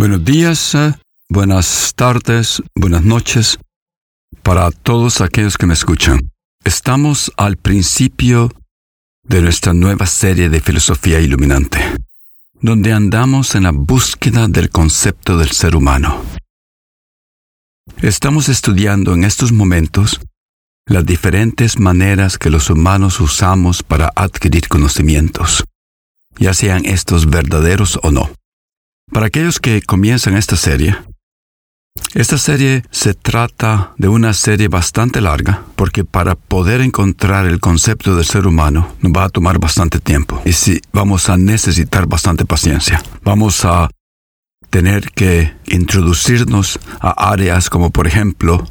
Buenos 0.00 0.24
días, 0.24 0.74
eh, 0.74 0.94
buenas 1.28 1.92
tardes, 1.94 2.62
buenas 2.74 3.04
noches 3.04 3.58
para 4.42 4.70
todos 4.70 5.20
aquellos 5.20 5.58
que 5.58 5.66
me 5.66 5.74
escuchan. 5.74 6.30
Estamos 6.64 7.30
al 7.36 7.58
principio 7.58 8.50
de 9.24 9.42
nuestra 9.42 9.74
nueva 9.74 10.06
serie 10.06 10.48
de 10.48 10.62
filosofía 10.62 11.20
iluminante, 11.20 11.80
donde 12.62 12.94
andamos 12.94 13.54
en 13.54 13.64
la 13.64 13.72
búsqueda 13.72 14.48
del 14.48 14.70
concepto 14.70 15.36
del 15.36 15.50
ser 15.50 15.76
humano. 15.76 16.24
Estamos 18.00 18.48
estudiando 18.48 19.12
en 19.12 19.24
estos 19.24 19.52
momentos 19.52 20.18
las 20.86 21.04
diferentes 21.04 21.78
maneras 21.78 22.38
que 22.38 22.48
los 22.48 22.70
humanos 22.70 23.20
usamos 23.20 23.82
para 23.82 24.10
adquirir 24.16 24.66
conocimientos, 24.66 25.62
ya 26.38 26.54
sean 26.54 26.86
estos 26.86 27.28
verdaderos 27.28 28.00
o 28.02 28.10
no. 28.10 28.30
Para 29.12 29.26
aquellos 29.26 29.58
que 29.58 29.82
comienzan 29.82 30.36
esta 30.36 30.56
serie, 30.56 30.96
esta 32.14 32.38
serie 32.38 32.84
se 32.90 33.14
trata 33.14 33.92
de 33.98 34.08
una 34.08 34.32
serie 34.34 34.68
bastante 34.68 35.20
larga, 35.20 35.64
porque 35.76 36.04
para 36.04 36.34
poder 36.34 36.80
encontrar 36.80 37.46
el 37.46 37.60
concepto 37.60 38.14
del 38.14 38.24
ser 38.24 38.46
humano 38.46 38.94
nos 39.00 39.12
va 39.12 39.24
a 39.24 39.28
tomar 39.28 39.58
bastante 39.58 39.98
tiempo 39.98 40.40
y 40.44 40.52
sí, 40.52 40.80
vamos 40.92 41.28
a 41.28 41.36
necesitar 41.36 42.06
bastante 42.06 42.44
paciencia. 42.44 43.02
Vamos 43.22 43.64
a 43.64 43.90
tener 44.70 45.10
que 45.10 45.52
introducirnos 45.66 46.78
a 47.00 47.30
áreas 47.30 47.70
como 47.70 47.90
por 47.90 48.06
ejemplo 48.06 48.64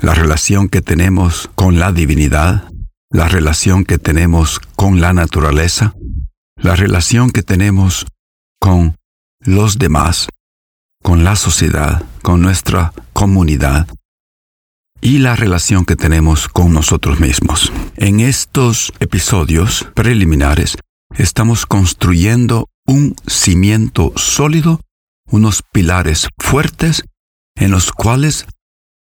la 0.00 0.14
relación 0.14 0.68
que 0.68 0.82
tenemos 0.82 1.50
con 1.54 1.78
la 1.78 1.92
divinidad, 1.92 2.70
la 3.10 3.28
relación 3.28 3.84
que 3.84 3.98
tenemos 3.98 4.60
con 4.76 5.00
la 5.00 5.12
naturaleza, 5.12 5.94
la 6.56 6.76
relación 6.76 7.30
que 7.30 7.42
tenemos 7.42 8.06
con 8.60 8.96
los 9.40 9.78
demás, 9.78 10.28
con 11.02 11.24
la 11.24 11.34
sociedad, 11.34 12.04
con 12.22 12.42
nuestra 12.42 12.92
comunidad 13.12 13.88
y 15.00 15.18
la 15.18 15.34
relación 15.34 15.86
que 15.86 15.96
tenemos 15.96 16.48
con 16.48 16.74
nosotros 16.74 17.20
mismos. 17.20 17.72
En 17.96 18.20
estos 18.20 18.92
episodios 19.00 19.86
preliminares 19.94 20.76
estamos 21.16 21.64
construyendo 21.64 22.68
un 22.86 23.16
cimiento 23.26 24.12
sólido, 24.16 24.82
unos 25.30 25.62
pilares 25.72 26.28
fuertes 26.38 27.04
en 27.56 27.70
los 27.70 27.92
cuales 27.92 28.46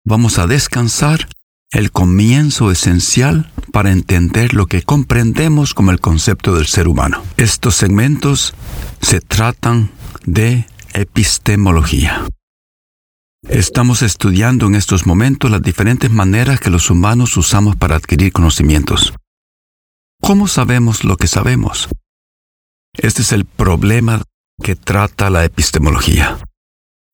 vamos 0.04 0.38
a 0.38 0.48
descansar 0.48 1.28
el 1.70 1.92
comienzo 1.92 2.70
esencial 2.72 3.52
para 3.72 3.92
entender 3.92 4.54
lo 4.54 4.66
que 4.66 4.82
comprendemos 4.82 5.74
como 5.74 5.90
el 5.92 6.00
concepto 6.00 6.54
del 6.54 6.66
ser 6.66 6.88
humano. 6.88 7.22
Estos 7.36 7.76
segmentos 7.76 8.54
se 9.00 9.20
tratan 9.20 9.90
de 10.26 10.66
epistemología. 10.92 12.26
Estamos 13.48 14.02
estudiando 14.02 14.66
en 14.66 14.74
estos 14.74 15.06
momentos 15.06 15.50
las 15.50 15.62
diferentes 15.62 16.10
maneras 16.10 16.58
que 16.58 16.68
los 16.68 16.90
humanos 16.90 17.36
usamos 17.36 17.76
para 17.76 17.94
adquirir 17.94 18.32
conocimientos. 18.32 19.14
¿Cómo 20.20 20.48
sabemos 20.48 21.04
lo 21.04 21.16
que 21.16 21.28
sabemos? 21.28 21.88
Este 22.94 23.22
es 23.22 23.30
el 23.32 23.44
problema 23.44 24.22
que 24.62 24.74
trata 24.74 25.30
la 25.30 25.44
epistemología. 25.44 26.38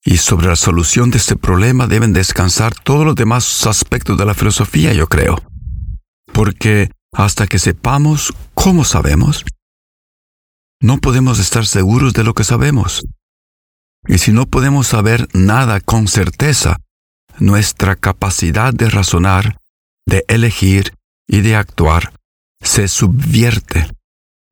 Y 0.05 0.17
sobre 0.17 0.47
la 0.47 0.57
solución 0.57 1.11
de 1.11 1.19
este 1.19 1.37
problema 1.37 1.87
deben 1.87 2.13
descansar 2.13 2.75
todos 2.75 3.05
los 3.05 3.15
demás 3.15 3.67
aspectos 3.67 4.17
de 4.17 4.25
la 4.25 4.35
filosofía, 4.35 4.95
yo 4.95 5.07
creo. 5.07 5.43
Porque 6.33 6.91
hasta 7.13 7.47
que 7.47 7.59
sepamos 7.59 8.33
cómo 8.55 8.85
sabemos, 8.85 9.45
no 10.83 10.99
podemos 10.99 11.39
estar 11.39 11.65
seguros 11.65 12.13
de 12.13 12.25
lo 12.25 12.35
que 12.35 12.45
sabemos. 12.45 13.05
Y 14.07 14.19
si 14.19 14.33
no 14.33 14.47
podemos 14.47 14.89
saber 14.89 15.29
nada 15.33 15.81
con 15.81 16.09
certeza, 16.09 16.79
nuestra 17.39 17.95
capacidad 17.95 18.75
de 18.75 18.91
razonar, 18.91 19.59
de 20.07 20.25
elegir 20.27 20.93
y 21.29 21.41
de 21.41 21.55
actuar 21.55 22.13
se 22.61 22.89
subvierte. 22.89 23.89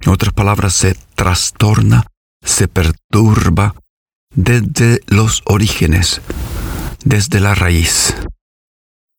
En 0.01 0.13
otras 0.13 0.33
palabras, 0.33 0.73
se 0.73 0.97
trastorna, 1.17 2.07
se 2.45 2.69
perturba 2.69 3.75
desde 4.33 5.01
los 5.09 5.43
orígenes, 5.47 6.21
desde 7.05 7.41
la 7.41 7.57
raíz. 7.57 8.15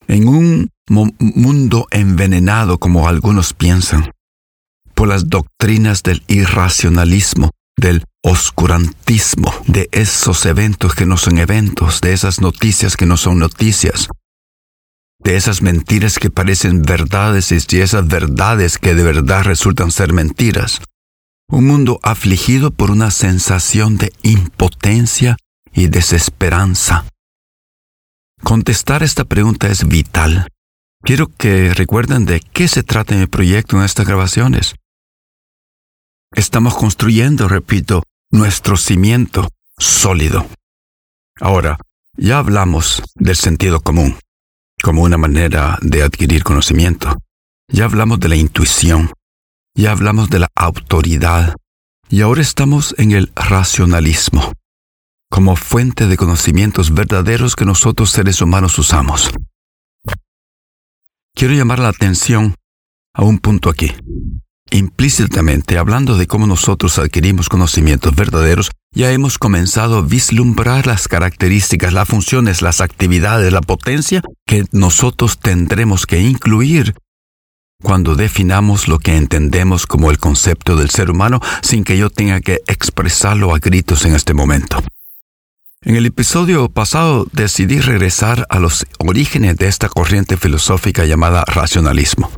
En 0.08 0.30
un 0.30 0.70
mundo 0.88 1.88
envenenado 1.92 2.80
como 2.80 3.08
algunos 3.08 3.54
piensan, 3.54 4.12
las 5.08 5.30
doctrinas 5.30 6.04
del 6.04 6.24
irracionalismo, 6.28 7.52
del 7.78 8.04
oscurantismo, 8.24 9.54
de 9.68 9.90
esos 9.92 10.46
eventos 10.46 10.96
que 10.96 11.06
no 11.06 11.18
son 11.18 11.40
eventos, 11.40 12.02
de 12.02 12.14
esas 12.14 12.42
noticias 12.42 12.98
que 12.98 13.06
no 13.06 13.18
son 13.18 13.40
noticias, 13.40 14.08
de 15.24 15.36
esas 15.36 15.62
mentiras 15.62 16.20
que 16.20 16.30
parecen 16.30 16.82
verdades 16.82 17.52
y 17.52 17.80
esas 17.80 18.08
verdades 18.08 18.78
que 18.78 18.96
de 18.96 19.04
verdad 19.04 19.44
resultan 19.44 19.92
ser 19.92 20.14
mentiras. 20.14 20.82
Un 21.48 21.68
mundo 21.68 22.00
afligido 22.02 22.72
por 22.72 22.92
una 22.92 23.12
sensación 23.12 23.98
de 23.98 24.14
impotencia 24.24 25.38
y 25.74 25.88
desesperanza. 25.88 27.06
Contestar 28.44 29.04
esta 29.04 29.26
pregunta 29.26 29.68
es 29.68 29.88
vital. 29.88 30.48
Quiero 31.04 31.28
que 31.28 31.74
recuerden 31.74 32.26
de 32.26 32.40
qué 32.40 32.68
se 32.68 32.84
trata 32.84 33.16
mi 33.16 33.28
proyecto 33.28 33.78
en 33.78 33.84
estas 33.84 34.08
grabaciones. 34.08 34.76
Estamos 36.34 36.76
construyendo, 36.76 37.48
repito, 37.48 38.04
nuestro 38.32 38.78
cimiento 38.78 39.50
sólido. 39.78 40.48
Ahora, 41.40 41.78
ya 42.16 42.38
hablamos 42.38 43.04
del 43.16 43.36
sentido 43.36 43.82
común 43.82 44.18
como 44.82 45.04
una 45.04 45.18
manera 45.18 45.78
de 45.82 46.04
adquirir 46.04 46.44
conocimiento. 46.44 47.18
Ya 47.68 47.86
hablamos 47.86 48.20
de 48.20 48.30
la 48.30 48.36
intuición. 48.36 49.12
Ya 49.76 49.92
hablamos 49.92 50.30
de 50.30 50.40
la 50.40 50.50
autoridad. 50.56 51.56
Y 52.10 52.22
ahora 52.22 52.42
estamos 52.42 52.96
en 52.98 53.12
el 53.12 53.32
racionalismo, 53.36 54.52
como 55.30 55.56
fuente 55.56 56.08
de 56.08 56.18
conocimientos 56.18 56.94
verdaderos 56.94 57.56
que 57.56 57.66
nosotros 57.66 58.12
seres 58.12 58.42
humanos 58.42 58.78
usamos. 58.80 59.32
Quiero 61.34 61.54
llamar 61.54 61.80
la 61.80 61.88
atención 61.88 62.56
a 63.14 63.24
un 63.24 63.40
punto 63.40 63.70
aquí. 63.70 63.94
Implícitamente, 64.74 65.78
hablando 65.78 66.18
de 66.18 66.28
cómo 66.28 66.48
nosotros 66.48 66.98
adquirimos 66.98 67.50
conocimientos 67.50 68.16
verdaderos, 68.16 68.72
ya 68.96 69.12
hemos 69.12 69.38
comenzado 69.38 69.98
a 69.98 70.02
vislumbrar 70.02 70.88
las 70.88 71.10
características, 71.10 71.92
las 71.92 72.08
funciones, 72.08 72.62
las 72.62 72.80
actividades, 72.80 73.52
la 73.52 73.60
potencia 73.60 74.22
que 74.48 74.64
nosotros 74.72 75.40
tendremos 75.40 76.06
que 76.06 76.22
incluir 76.22 76.96
cuando 77.84 78.16
definamos 78.16 78.88
lo 78.88 79.00
que 79.00 79.18
entendemos 79.18 79.88
como 79.88 80.10
el 80.10 80.20
concepto 80.20 80.78
del 80.78 80.90
ser 80.90 81.12
humano 81.12 81.42
sin 81.62 81.84
que 81.84 81.98
yo 81.98 82.10
tenga 82.10 82.40
que 82.40 82.62
expresarlo 82.68 83.54
a 83.54 83.60
gritos 83.60 84.06
en 84.06 84.16
este 84.16 84.34
momento. 84.34 84.82
En 85.82 85.96
el 85.98 86.06
episodio 86.06 86.70
pasado 86.70 87.28
decidí 87.34 87.82
regresar 87.82 88.46
a 88.50 88.60
los 88.60 88.86
orígenes 89.00 89.58
de 89.58 89.68
esta 89.68 89.90
corriente 89.90 90.38
filosófica 90.38 91.06
llamada 91.06 91.44
racionalismo. 91.46 92.32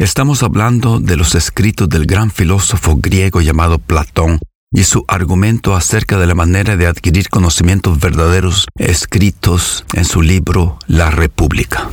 Estamos 0.00 0.42
hablando 0.42 0.98
de 0.98 1.14
los 1.18 1.34
escritos 1.34 1.86
del 1.86 2.06
gran 2.06 2.30
filósofo 2.30 2.96
griego 2.96 3.42
llamado 3.42 3.78
Platón 3.78 4.40
y 4.72 4.84
su 4.84 5.04
argumento 5.06 5.74
acerca 5.74 6.16
de 6.16 6.26
la 6.26 6.34
manera 6.34 6.78
de 6.78 6.86
adquirir 6.86 7.28
conocimientos 7.28 8.00
verdaderos 8.00 8.66
escritos 8.78 9.84
en 9.92 10.06
su 10.06 10.22
libro 10.22 10.78
La 10.86 11.10
República. 11.10 11.90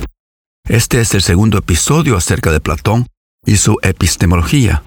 Este 0.66 1.02
es 1.02 1.12
el 1.12 1.20
segundo 1.20 1.58
episodio 1.58 2.16
acerca 2.16 2.50
de 2.50 2.60
Platón 2.60 3.08
y 3.44 3.58
su 3.58 3.76
epistemología. 3.82 4.84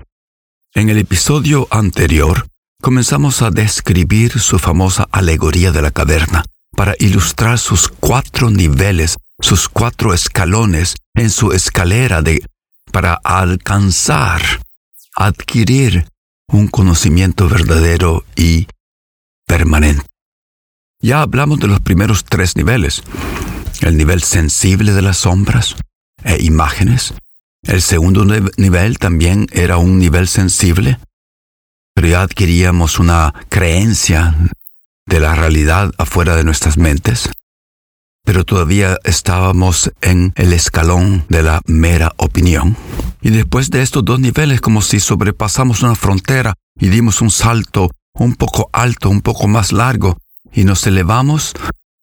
En 0.73 0.89
el 0.89 0.97
episodio 0.97 1.67
anterior 1.69 2.47
comenzamos 2.81 3.43
a 3.43 3.51
describir 3.51 4.39
su 4.39 4.57
famosa 4.57 5.07
alegoría 5.11 5.71
de 5.71 5.83
la 5.83 5.91
caverna 5.91 6.43
para 6.75 6.95
ilustrar 6.97 7.59
sus 7.59 7.87
cuatro 7.87 8.49
niveles, 8.49 9.17
sus 9.39 9.69
cuatro 9.69 10.15
escalones 10.15 10.95
en 11.13 11.29
su 11.29 11.51
escalera 11.51 12.23
de 12.23 12.41
para 12.91 13.13
alcanzar, 13.13 14.41
adquirir 15.15 16.07
un 16.47 16.67
conocimiento 16.67 17.47
verdadero 17.49 18.25
y 18.35 18.67
permanente. 19.47 20.05
Ya 20.99 21.21
hablamos 21.21 21.59
de 21.59 21.67
los 21.67 21.79
primeros 21.79 22.25
tres 22.25 22.55
niveles. 22.55 23.01
El 23.81 23.97
nivel 23.97 24.21
sensible 24.21 24.93
de 24.93 25.01
las 25.01 25.17
sombras 25.17 25.75
e 26.23 26.43
imágenes. 26.43 27.13
El 27.63 27.81
segundo 27.81 28.25
nivel 28.57 28.99
también 28.99 29.47
era 29.51 29.77
un 29.77 29.97
nivel 29.97 30.27
sensible, 30.27 30.99
pero 31.93 32.07
ya 32.07 32.21
adquiríamos 32.21 32.99
una 32.99 33.33
creencia 33.49 34.35
de 35.05 35.19
la 35.19 35.35
realidad 35.35 35.91
afuera 35.97 36.35
de 36.35 36.43
nuestras 36.43 36.77
mentes, 36.77 37.29
pero 38.23 38.43
todavía 38.45 38.97
estábamos 39.03 39.91
en 40.01 40.33
el 40.35 40.53
escalón 40.53 41.25
de 41.29 41.43
la 41.43 41.61
mera 41.65 42.11
opinión. 42.17 42.77
Y 43.21 43.29
después 43.29 43.69
de 43.69 43.81
estos 43.81 44.05
dos 44.05 44.19
niveles, 44.19 44.61
como 44.61 44.81
si 44.81 44.99
sobrepasamos 44.99 45.81
una 45.83 45.95
frontera 45.95 46.53
y 46.79 46.89
dimos 46.89 47.21
un 47.21 47.31
salto 47.31 47.89
un 48.13 48.35
poco 48.35 48.69
alto, 48.73 49.09
un 49.09 49.21
poco 49.21 49.47
más 49.47 49.71
largo, 49.71 50.17
y 50.53 50.63
nos 50.63 50.85
elevamos 50.85 51.53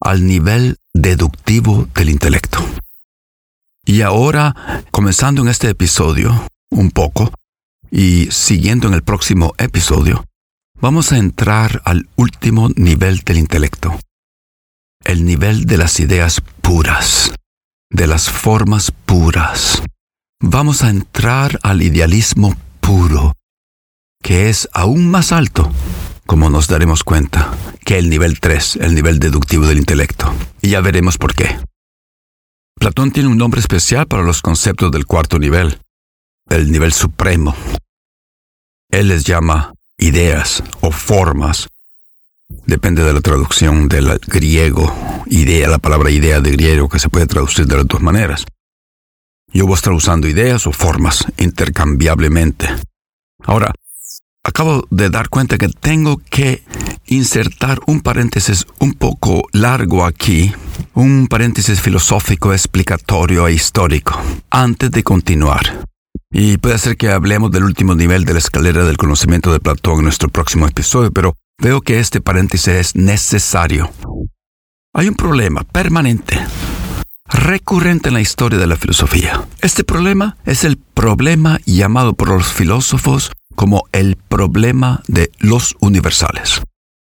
al 0.00 0.26
nivel 0.26 0.76
deductivo 0.94 1.88
del 1.94 2.10
intelecto. 2.10 2.64
Y 3.84 4.02
ahora, 4.02 4.84
comenzando 4.90 5.42
en 5.42 5.48
este 5.48 5.70
episodio, 5.70 6.46
un 6.70 6.90
poco, 6.90 7.32
y 7.90 8.28
siguiendo 8.30 8.88
en 8.88 8.94
el 8.94 9.02
próximo 9.02 9.54
episodio, 9.58 10.24
vamos 10.80 11.12
a 11.12 11.18
entrar 11.18 11.82
al 11.84 12.08
último 12.16 12.68
nivel 12.76 13.20
del 13.20 13.38
intelecto, 13.38 13.98
el 15.04 15.24
nivel 15.24 15.64
de 15.64 15.78
las 15.78 16.00
ideas 16.00 16.40
puras, 16.62 17.32
de 17.90 18.06
las 18.06 18.28
formas 18.28 18.90
puras. 18.90 19.82
Vamos 20.40 20.82
a 20.82 20.90
entrar 20.90 21.58
al 21.62 21.82
idealismo 21.82 22.56
puro, 22.80 23.34
que 24.22 24.48
es 24.48 24.68
aún 24.72 25.10
más 25.10 25.32
alto, 25.32 25.72
como 26.26 26.50
nos 26.50 26.68
daremos 26.68 27.04
cuenta, 27.04 27.56
que 27.84 27.98
el 27.98 28.10
nivel 28.10 28.38
3, 28.38 28.76
el 28.76 28.94
nivel 28.94 29.18
deductivo 29.18 29.66
del 29.66 29.78
intelecto. 29.78 30.32
Y 30.60 30.70
ya 30.70 30.80
veremos 30.80 31.18
por 31.18 31.34
qué. 31.34 31.58
Platón 32.78 33.10
tiene 33.10 33.28
un 33.28 33.38
nombre 33.38 33.60
especial 33.60 34.06
para 34.06 34.22
los 34.22 34.42
conceptos 34.42 34.92
del 34.92 35.06
cuarto 35.06 35.38
nivel, 35.38 35.80
el 36.48 36.70
nivel 36.70 36.92
supremo. 36.92 37.56
Él 38.90 39.08
les 39.08 39.24
llama 39.24 39.74
ideas 39.98 40.62
o 40.80 40.90
formas. 40.90 41.68
Depende 42.68 43.02
de 43.04 43.12
la 43.12 43.20
traducción 43.20 43.88
del 43.88 44.18
griego, 44.26 44.94
idea, 45.26 45.68
la 45.68 45.78
palabra 45.78 46.10
idea 46.10 46.40
de 46.40 46.50
griego 46.50 46.88
que 46.88 46.98
se 46.98 47.08
puede 47.08 47.26
traducir 47.26 47.66
de 47.66 47.76
las 47.76 47.86
dos 47.86 48.00
maneras. 48.00 48.44
Yo 49.52 49.64
voy 49.64 49.72
a 49.72 49.76
estar 49.76 49.92
usando 49.92 50.28
ideas 50.28 50.66
o 50.66 50.72
formas 50.72 51.26
intercambiablemente. 51.38 52.68
Ahora, 53.44 53.72
acabo 54.44 54.86
de 54.90 55.10
dar 55.10 55.28
cuenta 55.28 55.58
que 55.58 55.68
tengo 55.68 56.20
que 56.30 56.62
insertar 57.06 57.80
un 57.86 58.00
paréntesis 58.00 58.66
un 58.78 58.94
poco 58.94 59.44
largo 59.52 60.04
aquí, 60.04 60.52
un 60.94 61.26
paréntesis 61.28 61.80
filosófico, 61.80 62.52
explicatorio 62.52 63.48
e 63.48 63.52
histórico, 63.54 64.20
antes 64.50 64.90
de 64.90 65.02
continuar. 65.02 65.84
Y 66.30 66.58
puede 66.58 66.78
ser 66.78 66.96
que 66.98 67.10
hablemos 67.10 67.50
del 67.50 67.64
último 67.64 67.94
nivel 67.94 68.26
de 68.26 68.34
la 68.34 68.38
escalera 68.40 68.84
del 68.84 68.98
conocimiento 68.98 69.52
de 69.52 69.60
Platón 69.60 69.98
en 69.98 70.04
nuestro 70.04 70.28
próximo 70.28 70.66
episodio, 70.66 71.10
pero 71.10 71.34
veo 71.60 71.80
que 71.80 71.98
este 71.98 72.20
paréntesis 72.20 72.68
es 72.68 72.96
necesario. 72.96 73.90
Hay 74.94 75.08
un 75.08 75.14
problema 75.14 75.64
permanente, 75.64 76.38
recurrente 77.26 78.08
en 78.08 78.14
la 78.14 78.20
historia 78.20 78.58
de 78.58 78.66
la 78.66 78.76
filosofía. 78.76 79.46
Este 79.60 79.84
problema 79.84 80.36
es 80.44 80.64
el 80.64 80.76
problema 80.76 81.60
llamado 81.66 82.14
por 82.14 82.28
los 82.28 82.52
filósofos 82.52 83.32
como 83.54 83.84
el 83.92 84.16
problema 84.16 85.02
de 85.08 85.32
los 85.38 85.76
universales. 85.80 86.62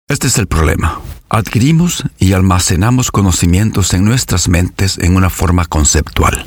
Este 0.07 0.27
es 0.27 0.37
el 0.37 0.47
problema. 0.47 1.01
Adquirimos 1.29 2.03
y 2.19 2.33
almacenamos 2.33 3.09
conocimientos 3.09 3.95
en 3.95 4.05
nuestras 4.05 4.47
mentes 4.47 4.99
en 4.99 5.15
una 5.15 5.31
forma 5.31 5.65
conceptual. 5.65 6.45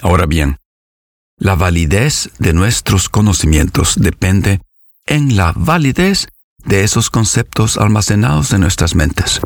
Ahora 0.00 0.26
bien, 0.26 0.56
la 1.36 1.54
validez 1.54 2.30
de 2.38 2.52
nuestros 2.52 3.08
conocimientos 3.08 3.94
depende 3.96 4.60
en 5.06 5.36
la 5.36 5.52
validez 5.54 6.26
de 6.64 6.84
esos 6.84 7.10
conceptos 7.10 7.76
almacenados 7.76 8.52
en 8.52 8.60
nuestras 8.60 8.94
mentes. 8.94 9.40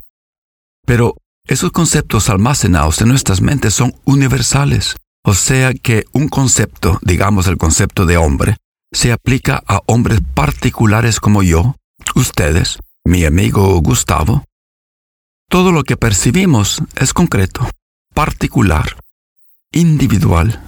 Pero 0.86 1.16
esos 1.46 1.70
conceptos 1.72 2.30
almacenados 2.30 3.00
en 3.00 3.08
nuestras 3.08 3.40
mentes 3.40 3.74
son 3.74 3.94
universales, 4.04 4.96
o 5.22 5.34
sea 5.34 5.74
que 5.74 6.04
un 6.12 6.28
concepto, 6.28 6.98
digamos 7.02 7.46
el 7.46 7.58
concepto 7.58 8.06
de 8.06 8.16
hombre, 8.16 8.56
se 8.92 9.12
aplica 9.12 9.62
a 9.66 9.80
hombres 9.86 10.20
particulares 10.34 11.20
como 11.20 11.42
yo, 11.42 11.76
ustedes, 12.14 12.78
mi 13.04 13.24
amigo 13.24 13.78
Gustavo. 13.80 14.44
Todo 15.50 15.72
lo 15.72 15.84
que 15.84 15.96
percibimos 15.96 16.82
es 16.96 17.12
concreto, 17.12 17.68
particular, 18.14 18.96
individual, 19.72 20.62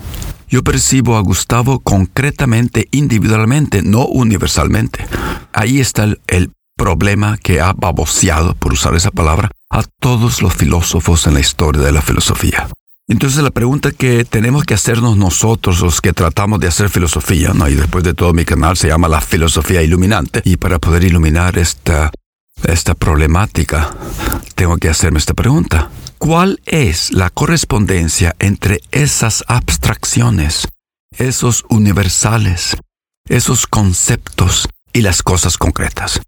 yo 0.48 0.62
percibo 0.62 1.16
a 1.16 1.20
Gustavo 1.20 1.80
concretamente, 1.80 2.88
individualmente, 2.90 3.82
no 3.82 4.06
universalmente. 4.06 5.04
Ahí 5.52 5.80
está 5.80 6.04
el, 6.26 6.52
problema 6.76 7.38
que 7.38 7.58
ha 7.60 7.72
baboseado, 7.72 8.54
por 8.54 8.74
usar 8.74 8.94
esa 8.94 9.10
palabra, 9.10 9.50
a 9.70 9.82
todos 9.98 10.42
los 10.42 10.54
filósofos 10.54 11.26
en 11.26 11.32
la 11.32 11.40
historia 11.40 11.82
de 11.82 11.90
la 11.90 12.02
filosofía. 12.02 12.68
Entonces 13.08 13.42
la 13.42 13.50
pregunta 13.50 13.92
que 13.92 14.24
tenemos 14.24 14.64
que 14.64 14.74
hacernos 14.74 15.16
nosotros, 15.16 15.80
los 15.80 16.00
que 16.02 16.12
tratamos 16.12 16.60
de 16.60 16.68
hacer 16.68 16.90
filosofía, 16.90 17.52
¿no? 17.54 17.66
y 17.68 17.76
después 17.76 18.04
de 18.04 18.12
todo 18.12 18.34
mi 18.34 18.44
canal 18.44 18.76
se 18.76 18.88
llama 18.88 19.08
la 19.08 19.22
filosofía 19.22 19.80
iluminante, 19.82 20.42
y 20.44 20.58
para 20.58 20.78
poder 20.78 21.04
iluminar 21.04 21.56
esta, 21.56 22.10
esta 22.64 22.94
problemática, 22.94 23.94
tengo 24.54 24.76
que 24.76 24.88
hacerme 24.88 25.18
esta 25.18 25.34
pregunta. 25.34 25.90
¿Cuál 26.18 26.60
es 26.64 27.12
la 27.12 27.30
correspondencia 27.30 28.34
entre 28.38 28.80
esas 28.90 29.44
abstracciones, 29.48 30.68
esos 31.16 31.64
universales, 31.68 32.76
esos 33.28 33.66
conceptos 33.66 34.68
y 34.92 35.02
las 35.02 35.22
cosas 35.22 35.58
concretas? 35.58 36.20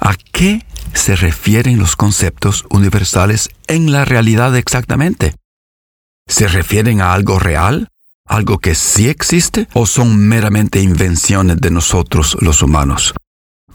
¿A 0.00 0.14
qué 0.32 0.64
se 0.94 1.16
refieren 1.16 1.78
los 1.78 1.96
conceptos 1.96 2.64
universales 2.70 3.50
en 3.66 3.90
la 3.90 4.04
realidad 4.04 4.56
exactamente? 4.56 5.34
¿Se 6.26 6.46
refieren 6.46 7.00
a 7.00 7.14
algo 7.14 7.38
real? 7.38 7.88
¿Algo 8.26 8.58
que 8.58 8.74
sí 8.74 9.08
existe? 9.08 9.68
¿O 9.72 9.86
son 9.86 10.16
meramente 10.16 10.80
invenciones 10.80 11.56
de 11.60 11.70
nosotros 11.70 12.36
los 12.40 12.62
humanos? 12.62 13.14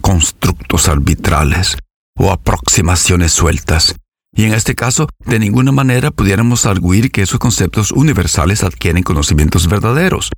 ¿Constructos 0.02 0.88
arbitrales 0.88 1.78
o 2.18 2.32
aproximaciones 2.32 3.32
sueltas 3.32 3.96
y 4.36 4.46
en 4.46 4.54
este 4.54 4.74
caso, 4.74 5.08
de 5.26 5.38
ninguna 5.38 5.72
manera 5.72 6.10
pudiéramos 6.10 6.66
arguir 6.66 7.12
que 7.12 7.22
esos 7.22 7.40
conceptos 7.40 7.92
universales 7.92 8.64
adquieren 8.64 9.04
conocimientos 9.04 9.68
verdaderos. 9.68 10.32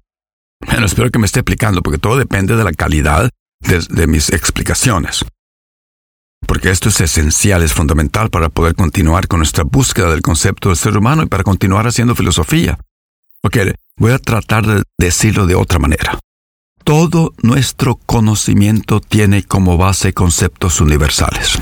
Bueno, 0.66 0.86
espero 0.86 1.10
que 1.10 1.20
me 1.20 1.26
esté 1.26 1.40
explicando, 1.40 1.82
porque 1.82 1.98
todo 1.98 2.18
depende 2.18 2.58
de 2.58 2.64
la 2.64 2.74
calidad 2.74 3.30
de, 3.62 4.08
mis 4.08 4.30
explicaciones. 4.32 5.24
Porque 6.46 6.72
esto 6.72 6.90
es 6.90 7.00
esencial, 7.02 7.64
es 7.64 7.74
fundamental 7.74 8.30
para 8.30 8.50
poder 8.50 8.76
continuar 8.76 9.28
con 9.28 9.40
nuestra 9.40 9.64
búsqueda 9.64 10.12
del 10.12 10.22
concepto 10.22 10.70
del 10.70 10.78
ser 10.78 10.98
humano 10.98 11.24
y 11.24 11.28
para 11.28 11.44
continuar 11.44 11.88
haciendo 11.88 12.16
filosofía. 12.16 12.78
Ok, 13.44 13.58
voy 13.98 14.12
a 14.12 14.20
tratar 14.20 14.66
de 14.66 14.84
decirlo 14.98 15.48
de 15.48 15.56
otra 15.56 15.80
manera. 15.80 16.20
Todo 16.86 17.34
nuestro 17.42 17.96
conocimiento 17.96 19.00
tiene 19.00 19.42
como 19.42 19.76
base 19.76 20.14
conceptos 20.14 20.82
universales. 20.82 21.58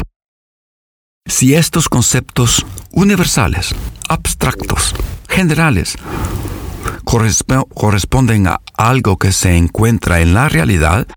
Si 1.25 1.55
estos 1.55 1.87
conceptos 1.87 2.65
universales, 2.91 3.73
abstractos, 4.09 4.93
generales, 5.29 5.95
corresponden 7.05 8.47
a 8.47 8.59
algo 8.75 9.15
que 9.15 9.31
se 9.31 9.55
encuentra 9.55 10.19
en 10.19 10.33
la 10.33 10.49
realidad, 10.49 11.07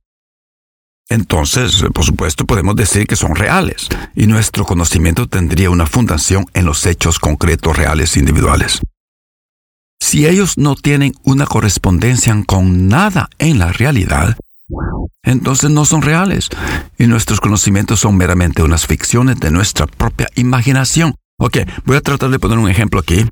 entonces, 1.08 1.82
por 1.92 2.04
supuesto, 2.04 2.46
podemos 2.46 2.76
decir 2.76 3.08
que 3.08 3.16
son 3.16 3.34
reales 3.34 3.88
y 4.14 4.28
nuestro 4.28 4.64
conocimiento 4.64 5.26
tendría 5.26 5.68
una 5.68 5.86
fundación 5.86 6.46
en 6.54 6.64
los 6.64 6.86
hechos 6.86 7.18
concretos 7.18 7.76
reales 7.76 8.16
individuales. 8.16 8.80
Si 10.00 10.26
ellos 10.26 10.58
no 10.58 10.74
tienen 10.74 11.14
una 11.24 11.46
correspondencia 11.46 12.34
con 12.46 12.88
nada 12.88 13.28
en 13.38 13.58
la 13.58 13.72
realidad, 13.72 14.36
entonces 15.22 15.70
no 15.70 15.84
son 15.84 16.02
reales 16.02 16.48
y 16.98 17.06
nuestros 17.06 17.40
conocimientos 17.40 18.00
son 18.00 18.16
meramente 18.16 18.62
unas 18.62 18.86
ficciones 18.86 19.38
de 19.40 19.50
nuestra 19.50 19.86
propia 19.86 20.28
imaginación. 20.36 21.14
Ok, 21.38 21.58
voy 21.84 21.96
a 21.96 22.00
tratar 22.00 22.30
de 22.30 22.38
poner 22.38 22.58
un 22.58 22.70
ejemplo 22.70 23.00
aquí 23.00 23.26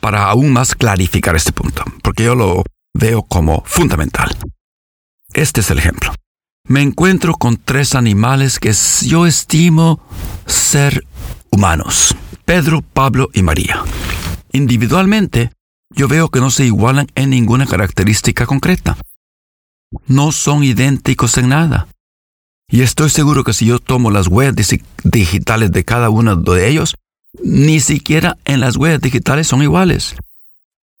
para 0.00 0.28
aún 0.28 0.52
más 0.52 0.74
clarificar 0.74 1.36
este 1.36 1.52
punto, 1.52 1.82
porque 2.02 2.24
yo 2.24 2.34
lo 2.34 2.64
veo 2.94 3.22
como 3.22 3.62
fundamental. 3.64 4.36
Este 5.32 5.60
es 5.60 5.70
el 5.70 5.78
ejemplo. 5.78 6.12
me 6.64 6.82
encuentro 6.82 7.34
con 7.34 7.56
tres 7.56 7.94
animales 7.94 8.58
que 8.58 8.74
yo 9.06 9.26
estimo 9.26 10.00
ser 10.46 11.06
humanos. 11.50 12.14
Pedro, 12.44 12.82
Pablo 12.82 13.30
y 13.32 13.42
María. 13.42 13.82
Individualmente, 14.52 15.50
yo 15.90 16.08
veo 16.08 16.28
que 16.28 16.40
no 16.40 16.50
se 16.50 16.66
igualan 16.66 17.06
en 17.14 17.30
ninguna 17.30 17.66
característica 17.66 18.46
concreta. 18.46 18.96
No 20.06 20.32
son 20.32 20.64
idénticos 20.64 21.38
en 21.38 21.48
nada. 21.48 21.88
Y 22.70 22.82
estoy 22.82 23.08
seguro 23.08 23.44
que 23.44 23.54
si 23.54 23.66
yo 23.66 23.78
tomo 23.78 24.10
las 24.10 24.26
huellas 24.28 24.54
digitales 25.02 25.72
de 25.72 25.84
cada 25.84 26.10
uno 26.10 26.36
de 26.36 26.68
ellos, 26.68 26.96
ni 27.42 27.80
siquiera 27.80 28.36
en 28.44 28.60
las 28.60 28.76
huellas 28.76 29.00
digitales 29.00 29.46
son 29.46 29.62
iguales. 29.62 30.16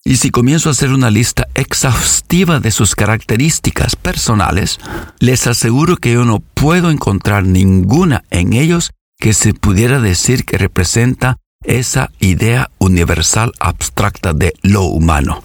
Y 0.04 0.16
si 0.16 0.30
comienzo 0.30 0.70
a 0.70 0.72
hacer 0.72 0.90
una 0.90 1.10
lista 1.10 1.48
exhaustiva 1.54 2.60
de 2.60 2.70
sus 2.70 2.94
características 2.94 3.96
personales, 3.96 4.78
les 5.18 5.46
aseguro 5.46 5.96
que 5.96 6.14
yo 6.14 6.24
no 6.24 6.40
puedo 6.40 6.90
encontrar 6.90 7.44
ninguna 7.44 8.24
en 8.30 8.54
ellos 8.54 8.92
que 9.18 9.34
se 9.34 9.52
pudiera 9.52 10.00
decir 10.00 10.46
que 10.46 10.56
representa 10.56 11.36
esa 11.64 12.10
idea 12.18 12.70
universal 12.78 13.52
abstracta 13.60 14.32
de 14.32 14.54
lo 14.62 14.82
humano. 14.82 15.42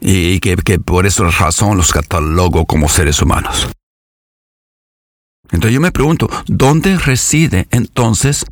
Y 0.00 0.40
que, 0.40 0.56
por 0.78 1.06
esa 1.06 1.24
razón 1.30 1.76
los 1.76 1.92
catalogo 1.92 2.66
como 2.66 2.88
seres 2.88 3.22
humanos. 3.22 3.70
Entonces 5.50 5.74
yo 5.74 5.80
me 5.80 5.92
pregunto, 5.92 6.28
¿dónde 6.46 6.98
reside 6.98 7.68
entonces 7.70 8.44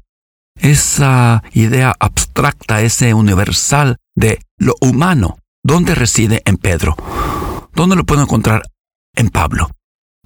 esa 0.54 1.42
idea 1.52 1.94
abstracta, 1.99 2.80
ese 2.80 3.12
universal 3.12 3.96
de 4.14 4.40
lo 4.58 4.75
humano? 4.80 5.38
¿Dónde 5.64 5.94
reside 5.94 6.42
en 6.44 6.56
Pedro? 6.56 6.96
¿Dónde 7.75 7.96
lo 7.96 8.04
puedo 8.04 8.22
encontrar 8.22 8.62
en 9.14 9.30
Pablo? 9.30 9.70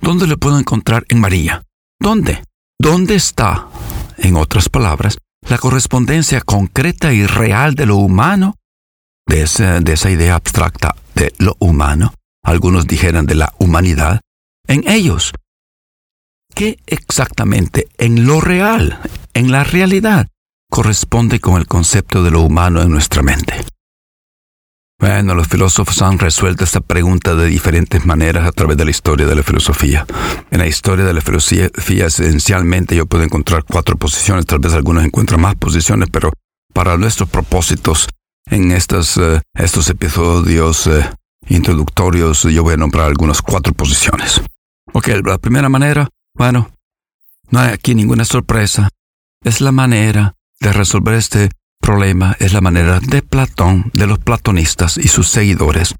¿Dónde 0.00 0.26
lo 0.26 0.36
puedo 0.38 0.58
encontrar 0.58 1.04
en 1.08 1.20
María? 1.20 1.62
¿Dónde? 1.98 2.42
¿Dónde 2.78 3.14
está, 3.14 3.68
en 4.18 4.36
otras 4.36 4.68
palabras, 4.68 5.18
la 5.48 5.58
correspondencia 5.58 6.40
concreta 6.40 7.12
y 7.12 7.26
real 7.26 7.74
de 7.74 7.86
lo 7.86 7.96
humano? 7.96 8.56
De 9.26 9.42
esa, 9.42 9.80
de 9.80 9.92
esa 9.92 10.10
idea 10.10 10.36
abstracta 10.36 10.94
de 11.14 11.32
lo 11.38 11.56
humano, 11.58 12.14
algunos 12.44 12.86
dijeran 12.86 13.26
de 13.26 13.34
la 13.34 13.52
humanidad, 13.58 14.20
en 14.68 14.88
ellos, 14.88 15.32
¿Qué 16.56 16.78
exactamente 16.86 17.88
en 17.98 18.24
lo 18.24 18.40
real, 18.40 18.98
en 19.34 19.52
la 19.52 19.62
realidad, 19.62 20.28
corresponde 20.70 21.38
con 21.38 21.58
el 21.58 21.66
concepto 21.66 22.22
de 22.22 22.30
lo 22.30 22.40
humano 22.40 22.80
en 22.80 22.88
nuestra 22.88 23.22
mente? 23.22 23.66
Bueno, 24.98 25.34
los 25.34 25.48
filósofos 25.48 26.00
han 26.02 26.18
resuelto 26.18 26.64
esta 26.64 26.80
pregunta 26.80 27.34
de 27.34 27.46
diferentes 27.46 28.06
maneras 28.06 28.46
a 28.46 28.52
través 28.52 28.76
de 28.76 28.84
la 28.84 28.90
historia 28.90 29.26
de 29.26 29.34
la 29.34 29.42
filosofía. 29.42 30.06
En 30.50 30.58
la 30.58 30.66
historia 30.66 31.04
de 31.04 31.12
la 31.12 31.20
filosofía, 31.20 32.06
esencialmente 32.06 32.96
yo 32.96 33.06
puedo 33.06 33.22
encontrar 33.22 33.64
cuatro 33.64 33.96
posiciones, 33.96 34.46
tal 34.46 34.58
vez 34.58 34.72
algunos 34.72 35.04
encuentran 35.04 35.40
más 35.40 35.54
posiciones, 35.54 36.08
pero 36.10 36.32
para 36.72 36.96
nuestros 36.96 37.28
propósitos 37.28 38.08
en 38.50 38.72
estos, 38.72 39.16
eh, 39.18 39.40
estos 39.54 39.90
episodios 39.90 40.86
eh, 40.86 41.10
introductorios 41.48 42.42
yo 42.44 42.62
voy 42.62 42.74
a 42.74 42.78
nombrar 42.78 43.06
algunas 43.06 43.42
cuatro 43.42 43.74
posiciones. 43.74 44.40
Ok, 44.92 45.08
la 45.24 45.38
primera 45.38 45.68
manera 45.68 46.08
bueno, 46.36 46.70
no 47.50 47.60
hay 47.60 47.72
aquí 47.72 47.94
ninguna 47.94 48.26
sorpresa. 48.26 48.90
Es 49.42 49.60
la 49.62 49.72
manera 49.72 50.34
de 50.60 50.72
resolver 50.72 51.14
este 51.14 51.50
problema, 51.86 52.36
es 52.40 52.52
la 52.52 52.60
manera 52.60 52.98
de 52.98 53.22
Platón, 53.22 53.92
de 53.94 54.08
los 54.08 54.18
platonistas 54.18 54.98
y 54.98 55.06
sus 55.06 55.28
seguidores. 55.28 55.94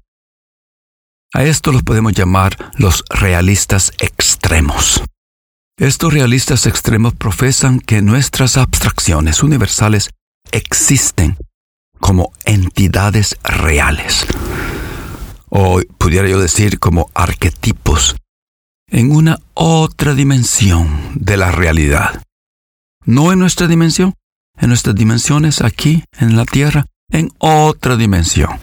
A 1.33 1.45
esto 1.45 1.71
los 1.71 1.83
podemos 1.83 2.11
llamar 2.11 2.73
los 2.75 3.05
realistas 3.09 3.93
extremos. 3.97 5.01
Estos 5.79 6.13
realistas 6.13 6.65
extremos 6.65 7.13
profesan 7.13 7.79
que 7.79 8.01
nuestras 8.01 8.57
abstracciones 8.57 9.43
universales 9.43 10.09
existen 10.51 11.37
como 12.01 12.33
entidades 12.43 13.37
reales, 13.45 14.27
o 15.47 15.79
pudiera 15.97 16.27
yo 16.27 16.41
decir 16.41 16.79
como 16.79 17.09
arquetipos 17.13 18.17
en 18.91 19.15
una 19.15 19.39
otra 19.53 20.15
dimensión 20.15 21.13
de 21.15 21.37
la 21.37 21.49
realidad. 21.51 22.23
No 23.05 23.31
en 23.31 23.39
nuestra 23.39 23.67
dimensión, 23.67 24.15
en 24.57 24.69
nuestras 24.69 24.95
dimensiones 24.95 25.61
aquí, 25.61 26.03
en 26.19 26.35
la 26.35 26.45
Tierra, 26.45 26.85
en 27.09 27.31
otra 27.39 27.95
dimensión. 27.95 28.59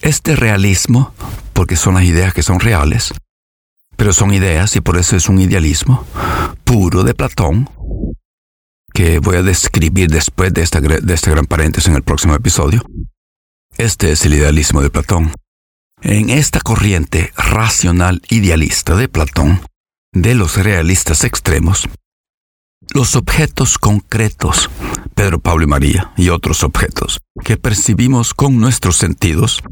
Este 0.00 0.34
realismo, 0.34 1.12
porque 1.52 1.76
son 1.76 1.94
las 1.94 2.04
ideas 2.04 2.32
que 2.32 2.42
son 2.42 2.60
reales, 2.60 3.12
pero 3.96 4.12
son 4.12 4.32
ideas 4.32 4.74
y 4.76 4.80
por 4.80 4.96
eso 4.96 5.16
es 5.16 5.28
un 5.28 5.40
idealismo 5.40 6.06
puro 6.64 7.04
de 7.04 7.14
Platón, 7.14 7.68
que 8.92 9.18
voy 9.18 9.36
a 9.36 9.42
describir 9.42 10.08
después 10.10 10.52
de, 10.52 10.62
esta, 10.62 10.80
de 10.80 11.14
este 11.14 11.30
gran 11.30 11.46
paréntesis 11.46 11.88
en 11.88 11.96
el 11.96 12.02
próximo 12.02 12.34
episodio. 12.34 12.82
Este 13.76 14.12
es 14.12 14.24
el 14.24 14.34
idealismo 14.34 14.82
de 14.82 14.90
Platón. 14.90 15.32
En 16.02 16.30
esta 16.30 16.60
corriente 16.60 17.32
racional 17.36 18.22
idealista 18.30 18.96
de 18.96 19.08
Platón, 19.08 19.60
de 20.12 20.34
los 20.34 20.56
realistas 20.56 21.24
extremos, 21.24 21.88
los 22.88 23.14
objetos 23.16 23.78
concretos, 23.78 24.70
Pedro, 25.14 25.40
Pablo 25.40 25.64
y 25.64 25.66
María, 25.66 26.12
y 26.16 26.30
otros 26.30 26.64
objetos 26.64 27.20
que 27.44 27.56
percibimos 27.56 28.34
con 28.34 28.58
nuestros 28.58 28.96
sentidos, 28.96 29.62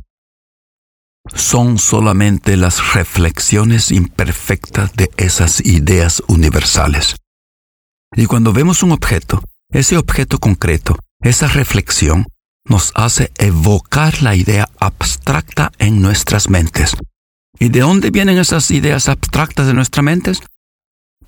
son 1.34 1.78
solamente 1.78 2.56
las 2.56 2.94
reflexiones 2.94 3.90
imperfectas 3.90 4.92
de 4.94 5.10
esas 5.16 5.64
ideas 5.64 6.22
universales. 6.28 7.16
Y 8.16 8.26
cuando 8.26 8.52
vemos 8.52 8.82
un 8.82 8.92
objeto, 8.92 9.42
ese 9.70 9.98
objeto 9.98 10.38
concreto, 10.38 10.96
esa 11.20 11.48
reflexión, 11.48 12.26
nos 12.64 12.92
hace 12.94 13.32
evocar 13.38 14.22
la 14.22 14.34
idea 14.34 14.68
abstracta 14.78 15.72
en 15.78 16.00
nuestras 16.00 16.48
mentes. 16.48 16.96
¿Y 17.58 17.70
de 17.70 17.80
dónde 17.80 18.10
vienen 18.10 18.38
esas 18.38 18.70
ideas 18.70 19.08
abstractas 19.08 19.66
de 19.66 19.74
nuestras 19.74 20.04
mentes? 20.04 20.42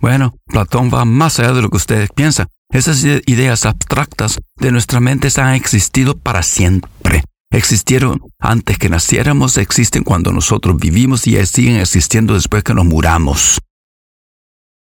Bueno, 0.00 0.34
Platón 0.46 0.90
va 0.92 1.04
más 1.04 1.38
allá 1.38 1.52
de 1.52 1.62
lo 1.62 1.70
que 1.70 1.76
ustedes 1.76 2.10
piensan. 2.14 2.48
Esas 2.72 3.04
ideas 3.04 3.66
abstractas 3.66 4.40
de 4.56 4.70
nuestras 4.70 5.02
mentes 5.02 5.38
han 5.38 5.54
existido 5.54 6.16
para 6.16 6.42
siempre. 6.42 7.24
Existieron 7.52 8.20
antes 8.38 8.78
que 8.78 8.88
naciéramos, 8.88 9.58
existen 9.58 10.04
cuando 10.04 10.32
nosotros 10.32 10.76
vivimos 10.78 11.26
y 11.26 11.44
siguen 11.46 11.76
existiendo 11.76 12.34
después 12.34 12.62
que 12.62 12.74
nos 12.74 12.84
muramos. 12.84 13.58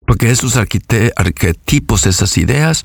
Porque 0.06 0.30
esos 0.30 0.56
arquetipos, 0.56 2.06
esas 2.06 2.37
ideas, 2.38 2.82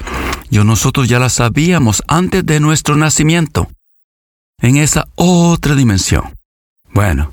yo 0.49 0.63
nosotros 0.63 1.09
ya 1.09 1.19
las 1.19 1.33
sabíamos 1.33 2.01
antes 2.07 2.45
de 2.45 2.59
nuestro 2.59 2.95
nacimiento, 2.95 3.69
en 4.59 4.77
esa 4.77 5.07
otra 5.15 5.75
dimensión. 5.75 6.33
Bueno, 6.93 7.31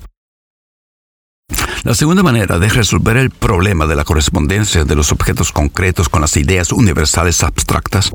la 1.83 1.95
segunda 1.95 2.23
manera 2.23 2.59
de 2.59 2.69
resolver 2.69 3.17
el 3.17 3.31
problema 3.31 3.87
de 3.87 3.97
la 3.97 4.05
correspondencia 4.05 4.85
de 4.85 4.97
los 4.97 5.13
objetos 5.13 5.53
concretos 5.53 6.09
con 6.09 6.21
las 6.21 6.37
ideas 6.37 6.73
universales 6.73 7.43
abstractas 7.43 8.11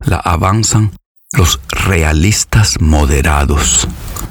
la 0.00 0.16
avanzan 0.16 0.92
los 1.32 1.60
realistas 1.68 2.80
moderados, 2.80 3.86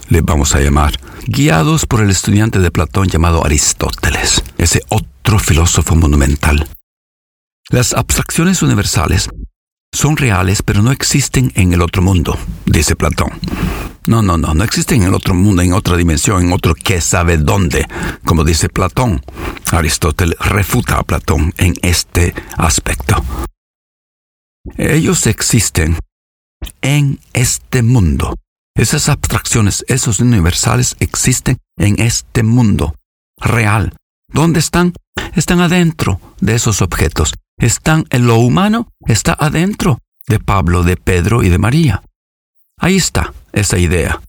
les 0.09 0.23
vamos 0.23 0.55
a 0.55 0.61
llamar, 0.61 0.99
guiados 1.27 1.85
por 1.85 2.01
el 2.01 2.09
estudiante 2.09 2.59
de 2.59 2.71
Platón 2.71 3.07
llamado 3.07 3.45
Aristóteles, 3.45 4.43
ese 4.57 4.81
otro 4.89 5.37
filósofo 5.37 5.95
monumental. 5.95 6.67
Las 7.69 7.93
abstracciones 7.93 8.63
universales 8.63 9.29
son 9.93 10.17
reales, 10.17 10.61
pero 10.61 10.81
no 10.81 10.91
existen 10.91 11.51
en 11.55 11.73
el 11.73 11.81
otro 11.81 12.01
mundo, 12.01 12.37
dice 12.65 12.95
Platón. 12.95 13.31
No, 14.05 14.21
no, 14.21 14.37
no, 14.37 14.53
no 14.53 14.63
existen 14.63 15.01
en 15.01 15.09
el 15.09 15.13
otro 15.13 15.33
mundo, 15.33 15.61
en 15.61 15.73
otra 15.73 15.97
dimensión, 15.97 16.41
en 16.41 16.53
otro 16.53 16.75
que 16.75 17.01
sabe 17.01 17.37
dónde, 17.37 17.85
como 18.23 18.43
dice 18.43 18.69
Platón. 18.69 19.21
Aristóteles 19.71 20.37
refuta 20.39 20.97
a 20.97 21.03
Platón 21.03 21.53
en 21.57 21.73
este 21.81 22.33
aspecto. 22.57 23.23
Ellos 24.77 25.27
existen 25.27 25.97
en 26.81 27.19
este 27.33 27.81
mundo. 27.81 28.35
Esas 28.75 29.09
abstracciones, 29.09 29.83
esos 29.87 30.19
universales 30.19 30.95
existen 30.99 31.57
en 31.77 31.99
este 31.99 32.43
mundo 32.43 32.95
real. 33.37 33.93
¿Dónde 34.31 34.59
están? 34.59 34.93
Están 35.35 35.59
adentro 35.59 36.21
de 36.39 36.55
esos 36.55 36.81
objetos. 36.81 37.33
Están 37.57 38.05
en 38.11 38.27
lo 38.27 38.35
humano, 38.37 38.91
está 39.07 39.35
adentro 39.37 39.99
de 40.27 40.39
Pablo, 40.39 40.83
de 40.83 40.97
Pedro 40.97 41.43
y 41.43 41.49
de 41.49 41.57
María. 41.57 42.03
Ahí 42.77 42.97
está 42.97 43.33
esa 43.51 43.79
idea. 43.79 44.21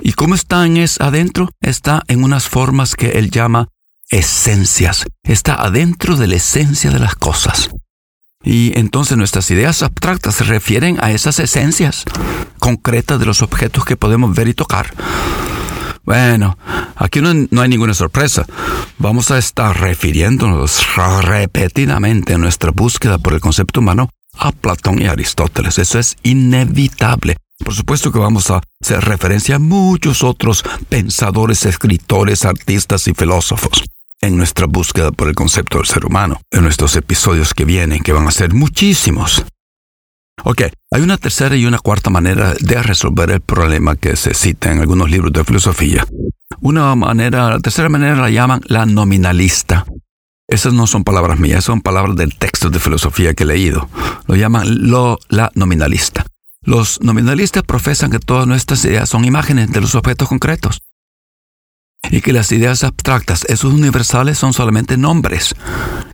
¿Y 0.00 0.12
cómo 0.12 0.34
está 0.34 0.64
en 0.64 0.76
es 0.76 1.00
adentro? 1.00 1.50
Está 1.60 2.02
en 2.06 2.22
unas 2.22 2.48
formas 2.48 2.94
que 2.94 3.18
él 3.18 3.30
llama 3.30 3.68
esencias. 4.10 5.04
Está 5.24 5.54
adentro 5.54 6.16
de 6.16 6.28
la 6.28 6.36
esencia 6.36 6.90
de 6.90 7.00
las 7.00 7.16
cosas. 7.16 7.70
Y 8.44 8.78
entonces 8.78 9.16
nuestras 9.16 9.50
ideas 9.50 9.82
abstractas 9.82 10.36
se 10.36 10.44
refieren 10.44 10.98
a 11.02 11.10
esas 11.10 11.40
esencias 11.40 12.04
concretas 12.58 13.18
de 13.18 13.26
los 13.26 13.42
objetos 13.42 13.84
que 13.84 13.96
podemos 13.96 14.34
ver 14.34 14.48
y 14.48 14.54
tocar. 14.54 14.94
Bueno, 16.08 16.56
aquí 16.96 17.20
no, 17.20 17.28
hay 17.60 17.68
ninguna 17.68 17.92
sorpresa. 17.92 18.46
Vamos 18.96 19.30
a 19.30 19.36
estar 19.36 19.78
refiriéndonos 19.78 20.82
repetidamente 21.22 22.32
en 22.32 22.40
nuestra 22.40 22.70
búsqueda 22.70 23.18
por 23.18 23.34
el 23.34 23.40
concepto 23.40 23.80
humano 23.80 24.08
a 24.32 24.50
Platón 24.52 25.02
y 25.02 25.06
Aristóteles. 25.06 25.78
Eso 25.78 25.98
es 25.98 26.16
inevitable. 26.22 27.36
Por 27.62 27.74
supuesto 27.74 28.10
que 28.10 28.18
vamos 28.18 28.50
a 28.50 28.62
hacer 28.82 29.04
referencia 29.04 29.56
a 29.56 29.58
muchos 29.58 30.24
otros 30.24 30.64
pensadores, 30.88 31.66
escritores, 31.66 32.46
artistas 32.46 33.06
y 33.06 33.12
filósofos 33.12 33.84
en 34.22 34.38
nuestra 34.38 34.64
búsqueda 34.64 35.12
por 35.12 35.28
el 35.28 35.34
concepto 35.34 35.76
del 35.76 35.86
ser 35.86 36.06
humano, 36.06 36.40
en 36.50 36.62
nuestros 36.62 36.96
episodios 36.96 37.52
que 37.52 37.66
vienen, 37.66 38.02
que 38.02 38.14
van 38.14 38.26
a 38.26 38.30
ser 38.30 38.54
muchísimos. 38.54 39.44
Ok, 40.44 40.62
hay 40.90 41.02
una 41.02 41.16
tercera 41.16 41.56
y 41.56 41.66
una 41.66 41.78
cuarta 41.78 42.10
manera 42.10 42.54
de 42.60 42.82
resolver 42.82 43.30
el 43.30 43.40
problema 43.40 43.96
que 43.96 44.16
se 44.16 44.34
cita 44.34 44.70
en 44.70 44.80
algunos 44.80 45.10
libros 45.10 45.32
de 45.32 45.44
filosofía. 45.44 46.06
Una 46.60 46.94
manera, 46.94 47.50
la 47.50 47.60
tercera 47.60 47.88
manera 47.88 48.16
la 48.16 48.30
llaman 48.30 48.60
la 48.66 48.86
nominalista. 48.86 49.84
Esas 50.46 50.72
no 50.72 50.86
son 50.86 51.04
palabras 51.04 51.38
mías, 51.38 51.64
son 51.64 51.82
palabras 51.82 52.16
del 52.16 52.36
texto 52.36 52.70
de 52.70 52.78
filosofía 52.78 53.34
que 53.34 53.42
he 53.42 53.46
leído. 53.46 53.88
Lo 54.26 54.36
llaman 54.36 54.88
lo, 54.88 55.18
la 55.28 55.50
nominalista. 55.54 56.24
Los 56.62 57.00
nominalistas 57.02 57.64
profesan 57.64 58.10
que 58.10 58.18
todas 58.18 58.46
nuestras 58.46 58.84
ideas 58.84 59.08
son 59.08 59.24
imágenes 59.24 59.70
de 59.70 59.80
los 59.80 59.94
objetos 59.94 60.28
concretos 60.28 60.82
y 62.10 62.20
que 62.20 62.32
las 62.32 62.52
ideas 62.52 62.84
abstractas, 62.84 63.44
esos 63.46 63.72
universales, 63.72 64.38
son 64.38 64.52
solamente 64.52 64.96
nombres 64.96 65.54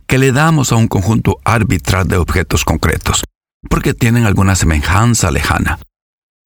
que 0.07 0.17
le 0.17 0.31
damos 0.31 0.71
a 0.71 0.75
un 0.75 0.87
conjunto 0.87 1.37
arbitral 1.45 2.07
de 2.07 2.17
objetos 2.17 2.65
concretos 2.65 3.23
porque 3.69 3.93
tienen 3.93 4.25
alguna 4.25 4.55
semejanza 4.55 5.31
lejana. 5.31 5.79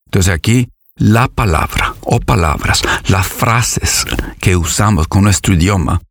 Entonces 0.08 0.34
aquí 0.34 0.70
la 0.96 1.28
palabra 1.28 1.96
o 2.02 2.20
palabras, 2.20 2.82
las 3.08 3.28
frases 3.28 4.06
que 4.40 4.56
usamos 4.56 5.08
con 5.08 5.24
nuestro 5.24 5.54
idioma 5.54 6.02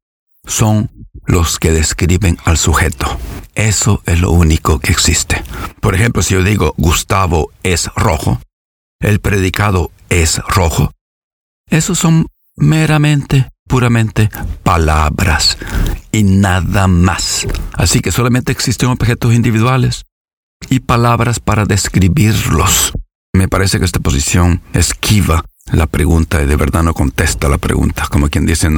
son 0.44 0.90
los 1.26 1.58
que 1.58 1.72
describen 1.72 2.38
al 2.44 2.56
sujeto. 2.56 3.18
Eso 3.54 4.02
es 4.06 4.20
lo 4.20 4.30
único 4.30 4.78
que 4.78 4.92
existe. 4.92 5.42
Por 5.80 5.94
ejemplo, 5.94 6.22
si 6.22 6.34
yo 6.34 6.42
digo 6.42 6.74
Gustavo 6.78 7.50
es 7.62 7.90
rojo, 7.96 8.40
el 9.00 9.20
predicado 9.20 9.90
es 10.08 10.38
rojo, 10.48 10.90
esos 11.70 11.98
son 11.98 12.26
meramente, 12.56 13.50
puramente 13.66 14.30
palabras 14.62 15.58
y 16.12 16.22
nada 16.22 16.86
más. 16.86 17.46
Así 17.74 18.00
que 18.00 18.10
solamente 18.10 18.52
existen 18.52 18.88
objetos 18.88 19.34
individuales 19.34 20.06
y 20.70 20.80
palabras 20.80 21.40
para 21.40 21.64
describirlos. 21.64 22.92
Me 23.32 23.48
parece 23.48 23.78
que 23.78 23.84
esta 23.84 24.00
posición 24.00 24.62
esquiva 24.72 25.44
la 25.72 25.86
pregunta 25.86 26.42
y 26.42 26.46
de 26.46 26.56
verdad 26.56 26.82
no 26.82 26.94
contesta 26.94 27.48
la 27.48 27.58
pregunta, 27.58 28.06
como 28.10 28.28
quien 28.28 28.46
dice, 28.46 28.68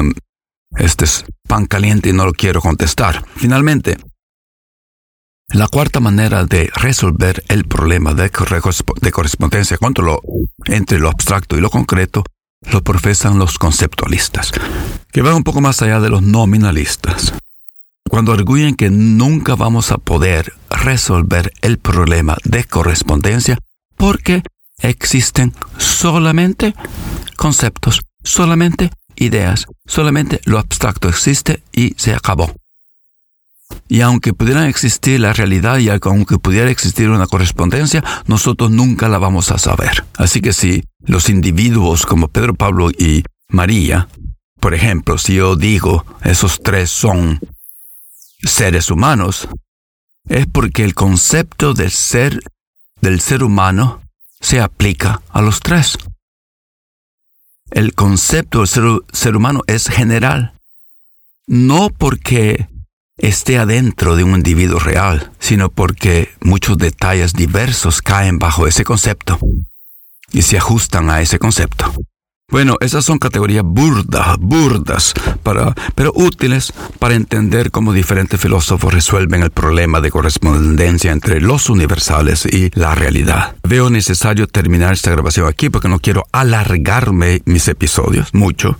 este 0.76 1.04
es 1.04 1.24
pan 1.48 1.66
caliente 1.66 2.10
y 2.10 2.12
no 2.12 2.24
lo 2.24 2.32
quiero 2.32 2.60
contestar. 2.60 3.24
Finalmente, 3.36 3.96
la 5.48 5.66
cuarta 5.68 6.00
manera 6.00 6.44
de 6.44 6.70
resolver 6.74 7.42
el 7.48 7.64
problema 7.64 8.14
de, 8.14 8.30
correspondencia 8.30 9.78
entre 10.66 10.98
lo 10.98 11.08
abstracto 11.08 11.56
y 11.56 11.60
lo 11.60 11.70
concreto 11.70 12.24
lo 12.70 12.82
profesan 12.82 13.38
los 13.38 13.58
conceptualistas, 13.58 14.52
que 15.10 15.22
van 15.22 15.34
un 15.34 15.44
poco 15.44 15.60
más 15.60 15.80
allá 15.80 15.98
de 15.98 16.10
los 16.10 16.22
nominalistas 16.22 17.32
cuando 18.10 18.32
arguyen 18.32 18.74
que 18.74 18.90
nunca 18.90 19.54
vamos 19.54 19.92
a 19.92 19.98
poder 19.98 20.52
resolver 20.68 21.52
el 21.62 21.78
problema 21.78 22.36
de 22.42 22.64
correspondencia 22.64 23.56
porque 23.96 24.42
existen 24.82 25.54
solamente 25.78 26.74
conceptos, 27.36 28.00
solamente 28.24 28.90
ideas, 29.14 29.66
solamente 29.86 30.40
lo 30.44 30.58
abstracto 30.58 31.08
existe 31.08 31.62
y 31.72 31.94
se 31.98 32.12
acabó. 32.12 32.52
Y 33.88 34.00
aunque 34.00 34.34
pudiera 34.34 34.68
existir 34.68 35.20
la 35.20 35.32
realidad 35.32 35.78
y 35.78 35.88
aunque 35.88 36.38
pudiera 36.38 36.68
existir 36.68 37.10
una 37.10 37.28
correspondencia, 37.28 38.02
nosotros 38.26 38.72
nunca 38.72 39.08
la 39.08 39.18
vamos 39.18 39.52
a 39.52 39.58
saber. 39.58 40.04
Así 40.16 40.40
que 40.40 40.52
si 40.52 40.82
los 41.06 41.28
individuos 41.28 42.06
como 42.06 42.26
Pedro, 42.26 42.54
Pablo 42.54 42.90
y 42.90 43.22
María, 43.48 44.08
por 44.58 44.74
ejemplo, 44.74 45.16
si 45.16 45.36
yo 45.36 45.54
digo 45.54 46.04
esos 46.24 46.60
tres 46.60 46.90
son 46.90 47.38
seres 48.42 48.90
humanos, 48.90 49.48
es 50.28 50.46
porque 50.46 50.84
el 50.84 50.94
concepto 50.94 51.74
del 51.74 51.90
ser 51.90 52.40
del 53.00 53.20
ser 53.20 53.42
humano 53.42 54.02
se 54.40 54.60
aplica 54.60 55.22
a 55.30 55.40
los 55.40 55.60
tres. 55.60 55.98
El 57.70 57.94
concepto 57.94 58.58
del 58.58 58.68
ser, 58.68 58.84
ser 59.12 59.36
humano 59.36 59.62
es 59.66 59.88
general, 59.88 60.54
no 61.46 61.88
porque 61.88 62.68
esté 63.16 63.58
adentro 63.58 64.16
de 64.16 64.24
un 64.24 64.34
individuo 64.34 64.78
real, 64.78 65.32
sino 65.38 65.70
porque 65.70 66.30
muchos 66.40 66.78
detalles 66.78 67.32
diversos 67.32 68.02
caen 68.02 68.38
bajo 68.38 68.66
ese 68.66 68.84
concepto 68.84 69.38
y 70.32 70.42
se 70.42 70.58
ajustan 70.58 71.10
a 71.10 71.20
ese 71.20 71.38
concepto. 71.38 71.92
Bueno, 72.50 72.76
esas 72.80 73.04
son 73.04 73.18
categorías 73.18 73.64
burdas, 73.64 74.36
burdas, 74.38 75.14
para, 75.44 75.72
pero 75.94 76.12
útiles 76.16 76.72
para 76.98 77.14
entender 77.14 77.70
cómo 77.70 77.92
diferentes 77.92 78.40
filósofos 78.40 78.92
resuelven 78.92 79.42
el 79.42 79.50
problema 79.50 80.00
de 80.00 80.10
correspondencia 80.10 81.12
entre 81.12 81.40
los 81.40 81.70
universales 81.70 82.46
y 82.46 82.70
la 82.74 82.96
realidad. 82.96 83.54
Veo 83.62 83.88
necesario 83.88 84.48
terminar 84.48 84.92
esta 84.94 85.12
grabación 85.12 85.46
aquí 85.46 85.70
porque 85.70 85.88
no 85.88 86.00
quiero 86.00 86.24
alargarme 86.32 87.40
mis 87.44 87.68
episodios 87.68 88.34
mucho. 88.34 88.76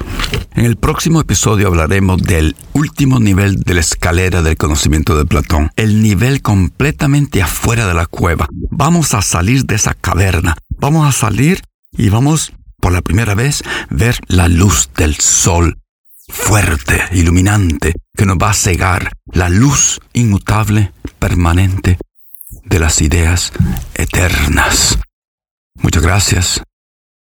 En 0.55 0.65
el 0.65 0.77
próximo 0.77 1.21
episodio 1.21 1.69
hablaremos 1.69 2.21
del 2.23 2.57
último 2.73 3.21
nivel 3.21 3.61
de 3.61 3.75
la 3.75 3.81
escalera 3.81 4.43
del 4.43 4.57
conocimiento 4.57 5.17
de 5.17 5.27
Platón, 5.27 5.71
el 5.77 6.03
nivel 6.03 6.43
completamente 6.43 7.41
afuera 7.41 7.87
de 7.87 7.95
la 7.95 8.07
cueva. 8.07 8.49
Vamos 8.71 9.15
a 9.15 9.23
salir 9.23 9.65
de 9.65 9.77
esa 9.77 9.95
caverna, 9.95 10.57
vamos 10.79 11.09
a 11.09 11.13
salir 11.13 11.63
y 11.97 12.09
vamos 12.09 12.53
por 12.81 12.93
la 12.93 13.03
primera 13.03 13.35
vez 13.35 13.63
ver 13.91 14.19
la 14.27 14.49
luz 14.49 14.91
del 14.97 15.17
sol, 15.17 15.79
fuerte, 16.29 17.03
iluminante, 17.13 17.95
que 18.17 18.27
nos 18.27 18.39
va 18.39 18.51
a 18.51 18.55
cegar 18.55 19.13
la 19.27 19.49
luz 19.49 20.01
inmutable, 20.13 20.93
permanente 21.19 21.99
de 22.65 22.79
las 22.79 23.01
ideas 23.01 23.53
eternas. 23.95 24.99
Muchas 25.77 26.03
gracias 26.03 26.63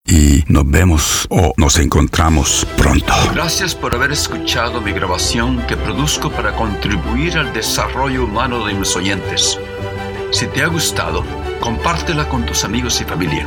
y 0.06 0.44
nos 0.48 0.68
vemos 0.68 1.26
o 1.30 1.52
nos 1.56 1.78
encontramos 1.78 2.66
pronto. 2.76 3.14
Gracias 3.32 3.74
por 3.74 3.94
haber 3.94 4.12
escuchado 4.12 4.80
mi 4.80 4.92
grabación 4.92 5.64
que 5.66 5.76
produzco 5.76 6.30
para 6.30 6.54
contribuir 6.56 7.38
al 7.38 7.52
desarrollo 7.52 8.24
humano 8.24 8.66
de 8.66 8.74
mis 8.74 8.96
oyentes. 8.96 9.58
Si 10.32 10.46
te 10.46 10.62
ha 10.62 10.66
gustado, 10.66 11.24
compártela 11.60 12.28
con 12.28 12.44
tus 12.44 12.64
amigos 12.64 13.00
y 13.00 13.04
familia. 13.04 13.46